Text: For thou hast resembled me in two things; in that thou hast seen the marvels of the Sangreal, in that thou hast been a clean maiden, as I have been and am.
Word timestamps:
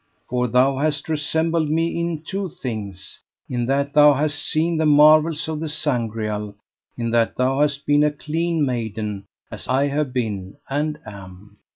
For 0.29 0.47
thou 0.47 0.77
hast 0.79 1.09
resembled 1.09 1.69
me 1.69 1.99
in 1.99 2.23
two 2.23 2.49
things; 2.49 3.19
in 3.47 3.67
that 3.67 3.93
thou 3.93 4.13
hast 4.15 4.39
seen 4.43 4.77
the 4.77 4.85
marvels 4.87 5.47
of 5.47 5.59
the 5.59 5.69
Sangreal, 5.69 6.55
in 6.97 7.11
that 7.11 7.35
thou 7.35 7.59
hast 7.59 7.85
been 7.85 8.03
a 8.03 8.09
clean 8.09 8.65
maiden, 8.65 9.25
as 9.51 9.67
I 9.67 9.89
have 9.89 10.11
been 10.11 10.57
and 10.67 10.97
am. 11.05 11.57